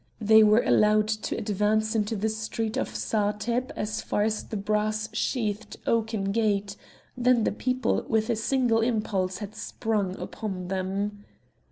They 0.19 0.41
were 0.41 0.63
allowed 0.63 1.07
to 1.09 1.37
advance 1.37 1.93
into 1.93 2.15
the 2.15 2.27
street 2.27 2.75
of 2.75 2.95
Satheb 2.95 3.71
as 3.75 4.01
far 4.01 4.23
as 4.23 4.43
the 4.43 4.57
brass 4.57 5.07
sheathed 5.13 5.77
oaken 5.85 6.31
gate; 6.31 6.75
then 7.15 7.43
the 7.43 7.51
people 7.51 8.03
with 8.09 8.31
a 8.31 8.35
single 8.35 8.79
impulse 8.81 9.37
had 9.37 9.53
sprung 9.53 10.17
upon 10.19 10.69
them. 10.69 11.23